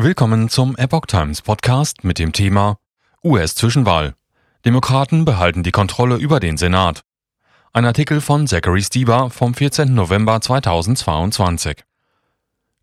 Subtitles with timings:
[0.00, 2.76] Willkommen zum Epoch Times Podcast mit dem Thema
[3.24, 4.14] US-Zwischenwahl.
[4.64, 7.02] Demokraten behalten die Kontrolle über den Senat.
[7.72, 9.92] Ein Artikel von Zachary Stieber vom 14.
[9.92, 11.82] November 2022.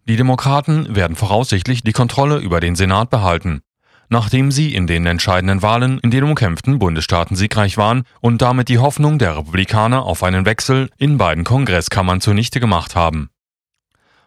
[0.09, 3.61] Die Demokraten werden voraussichtlich die Kontrolle über den Senat behalten,
[4.09, 8.79] nachdem sie in den entscheidenden Wahlen in den umkämpften Bundesstaaten siegreich waren und damit die
[8.79, 13.29] Hoffnung der Republikaner auf einen Wechsel in beiden Kongresskammern zunichte gemacht haben.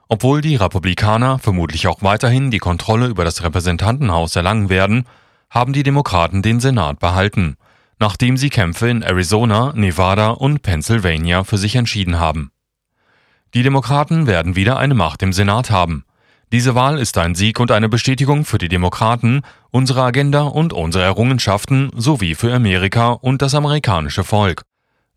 [0.09, 5.05] Obwohl die Republikaner vermutlich auch weiterhin die Kontrolle über das Repräsentantenhaus erlangen werden,
[5.51, 7.57] haben die Demokraten den Senat behalten,
[7.99, 12.51] nachdem sie Kämpfe in Arizona, Nevada und Pennsylvania für sich entschieden haben.
[13.55, 16.05] Die Demokraten werden wieder eine Macht im Senat haben.
[16.53, 21.05] Diese Wahl ist ein Sieg und eine Bestätigung für die Demokraten, unsere Agenda und unsere
[21.05, 24.63] Errungenschaften sowie für Amerika und das amerikanische Volk,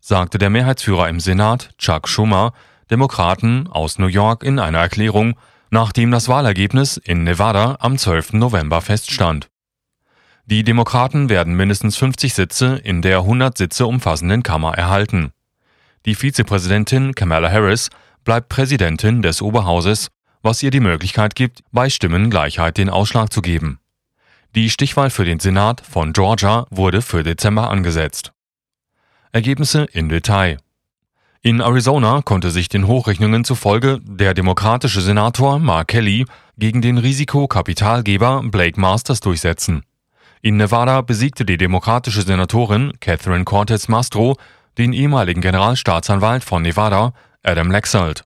[0.00, 2.52] sagte der Mehrheitsführer im Senat, Chuck Schumer,
[2.92, 5.34] Demokraten aus New York in einer Erklärung,
[5.70, 8.34] nachdem das Wahlergebnis in Nevada am 12.
[8.34, 9.48] November feststand.
[10.44, 15.32] Die Demokraten werden mindestens 50 Sitze in der 100 Sitze umfassenden Kammer erhalten.
[16.04, 17.88] Die Vizepräsidentin Kamala Harris
[18.24, 20.08] bleibt Präsidentin des Oberhauses,
[20.42, 23.78] was ihr die Möglichkeit gibt, bei Stimmengleichheit den Ausschlag zu geben.
[24.54, 28.32] Die Stichwahl für den Senat von Georgia wurde für Dezember angesetzt.
[29.32, 30.58] Ergebnisse in Detail.
[31.44, 36.24] In Arizona konnte sich den Hochrechnungen zufolge der demokratische Senator Mark Kelly
[36.56, 39.82] gegen den Risikokapitalgeber Blake Masters durchsetzen.
[40.40, 44.36] In Nevada besiegte die demokratische Senatorin Catherine Cortez Mastro
[44.78, 47.12] den ehemaligen Generalstaatsanwalt von Nevada,
[47.42, 48.22] Adam Laxalt.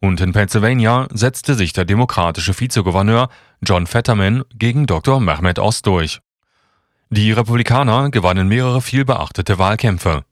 [0.00, 3.28] Und in Pennsylvania setzte sich der demokratische Vizegouverneur
[3.60, 5.20] John Fetterman gegen Dr.
[5.20, 6.20] Mehmet Oz durch.
[7.10, 10.24] Die Republikaner gewannen mehrere vielbeachtete Wahlkämpfe.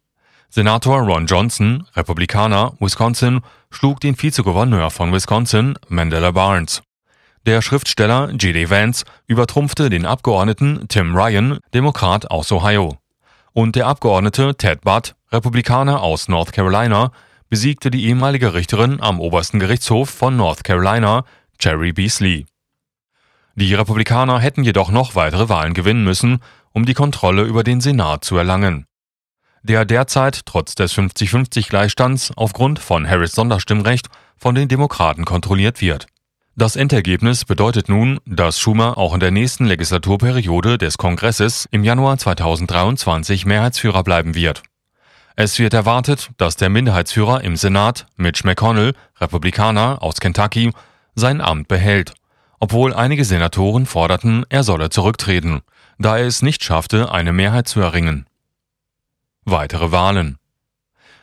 [0.55, 3.41] Senator Ron Johnson, Republikaner, Wisconsin,
[3.73, 6.81] schlug den Vizegouverneur von Wisconsin, Mandela Barnes.
[7.45, 8.71] Der Schriftsteller J.D.
[8.71, 12.99] Vance übertrumpfte den Abgeordneten Tim Ryan, Demokrat aus Ohio.
[13.53, 17.11] Und der Abgeordnete Ted Budd, Republikaner aus North Carolina,
[17.51, 21.25] besiegte die ehemalige Richterin am obersten Gerichtshof von North Carolina,
[21.59, 22.47] Jerry Beasley.
[23.57, 26.39] Die Republikaner hätten jedoch noch weitere Wahlen gewinnen müssen,
[26.71, 28.87] um die Kontrolle über den Senat zu erlangen
[29.65, 36.07] der derzeit trotz des 50-50-Gleichstands aufgrund von Harris Sonderstimmrecht von den Demokraten kontrolliert wird.
[36.55, 42.17] Das Endergebnis bedeutet nun, dass Schumer auch in der nächsten Legislaturperiode des Kongresses im Januar
[42.19, 44.63] 2023 Mehrheitsführer bleiben wird.
[45.35, 50.71] Es wird erwartet, dass der Minderheitsführer im Senat, Mitch McConnell, Republikaner aus Kentucky,
[51.17, 52.15] sein Amt behält,
[52.61, 55.63] obwohl einige Senatoren forderten, er solle zurücktreten,
[55.99, 58.27] da er es nicht schaffte, eine Mehrheit zu erringen.
[59.45, 60.39] Weitere Wahlen.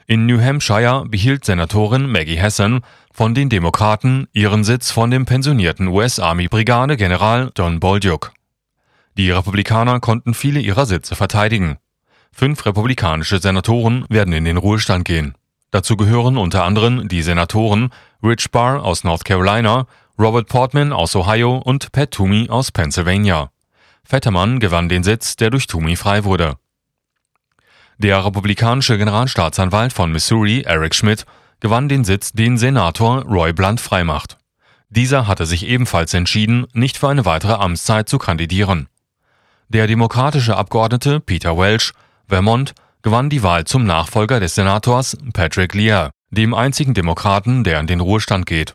[0.06, 5.88] In New Hampshire behielt Senatorin Maggie Hassan von den Demokraten ihren Sitz von dem pensionierten
[5.88, 8.32] US-Army-Brigadegeneral Don Bolduc.
[9.18, 11.78] Die Republikaner konnten viele ihrer Sitze verteidigen.
[12.32, 15.36] Fünf republikanische Senatoren werden in den Ruhestand gehen.
[15.72, 17.90] Dazu gehören unter anderem die Senatoren
[18.22, 19.88] Rich Barr aus North Carolina,
[20.20, 23.50] Robert Portman aus Ohio und Pat Toomey aus Pennsylvania.
[24.04, 26.58] Fettermann gewann den Sitz, der durch Toomey frei wurde.
[28.04, 31.28] Der republikanische Generalstaatsanwalt von Missouri, Eric Schmidt,
[31.60, 34.40] gewann den Sitz, den Senator Roy Blunt freimacht.
[34.90, 38.88] Dieser hatte sich ebenfalls entschieden, nicht für eine weitere Amtszeit zu kandidieren.
[39.70, 41.92] Der demokratische Abgeordnete Peter Welch,
[42.28, 42.74] Vermont,
[43.04, 48.00] gewann die Wahl zum Nachfolger des Senators Patrick Lear, dem einzigen Demokraten, der in den
[48.00, 48.74] Ruhestand geht.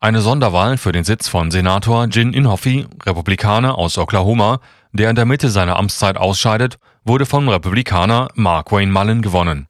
[0.00, 4.60] Eine Sonderwahl für den Sitz von Senator Jin Inhofe, Republikaner aus Oklahoma,
[4.92, 9.68] der in der Mitte seiner Amtszeit ausscheidet, wurde vom Republikaner Mark Wayne Mullen gewonnen.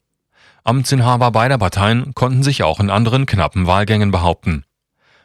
[0.64, 4.64] Amtsinhaber beider Parteien konnten sich auch in anderen knappen Wahlgängen behaupten.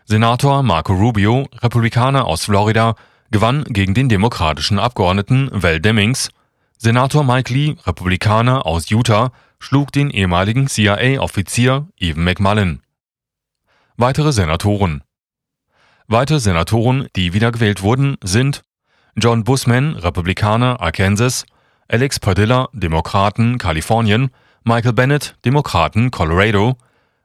[0.05, 2.95] Senator Marco Rubio, Republikaner aus Florida,
[3.31, 6.29] gewann gegen den demokratischen Abgeordneten Val Demings.
[6.77, 12.81] Senator Mike Lee, Republikaner aus Utah, schlug den ehemaligen CIA-Offizier Evan McMullen.
[13.95, 15.03] Weitere Senatoren
[16.07, 18.63] Weitere Senatoren, die wiedergewählt wurden, sind
[19.15, 21.45] John Busman, Republikaner, Arkansas,
[21.91, 24.29] Alex Padilla, Demokraten, Kalifornien,
[24.63, 26.77] Michael Bennett, Demokraten, Colorado,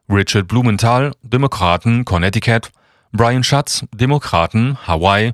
[0.09, 2.69] Richard Blumenthal, Demokraten, Connecticut,
[3.13, 5.31] Brian Schatz, Demokraten, Hawaii,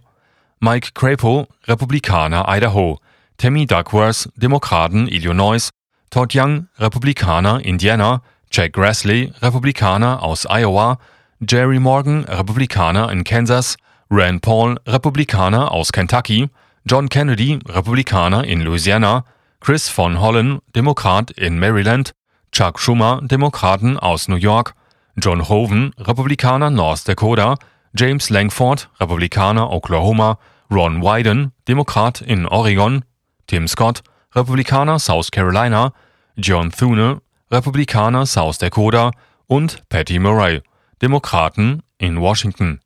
[0.60, 3.00] Mike Crapo, Republikaner, Idaho,
[3.38, 5.68] Tammy Duckworth, Demokraten, Illinois,
[6.12, 8.22] Todd Young, Republikaner, Indiana,
[8.52, 11.00] Jack Grassley, Republikaner aus Iowa,
[11.42, 13.78] Jerry Morgan, Republikaner in Kansas,
[14.12, 16.50] Rand Paul, Republikaner aus Kentucky,
[16.86, 19.24] John Kennedy, Republikaner in Louisiana,
[19.62, 22.12] Chris von Hollen, Demokrat in Maryland,
[22.52, 24.76] Chuck Schumer, Demokraten aus New York,
[25.16, 27.56] John Hoven, Republikaner North Dakota,
[27.94, 30.38] James Langford, Republikaner Oklahoma,
[30.70, 33.06] Ron Wyden, Demokrat in Oregon,
[33.48, 34.02] Tim Scott,
[34.36, 35.94] Republikaner South Carolina,
[36.36, 39.12] John Thune, Republikaner South Dakota
[39.48, 40.62] und Patty Murray,
[41.02, 42.83] Demokraten in Washington.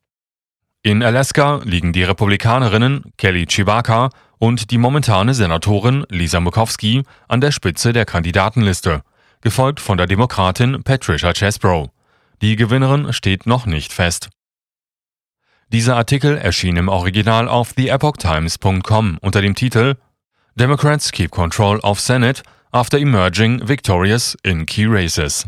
[0.84, 4.10] In Alaska liegen die Republikanerinnen Kelly Chewbacca
[4.40, 9.02] und die momentane Senatorin Lisa Murkowski an der Spitze der Kandidatenliste,
[9.42, 11.90] gefolgt von der Demokratin Patricia Chesbrough.
[12.42, 14.30] Die Gewinnerin steht noch nicht fest.
[15.70, 19.96] Dieser Artikel erschien im Original auf theepochtimes.com unter dem Titel
[20.56, 22.42] Democrats keep control of Senate
[22.72, 25.46] after emerging victorious in key races.